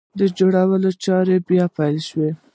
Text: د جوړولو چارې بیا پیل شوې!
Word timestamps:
د 0.19 0.21
جوړولو 0.37 0.89
چارې 1.03 1.35
بیا 1.47 1.65
پیل 1.77 1.97
شوې! 2.07 2.29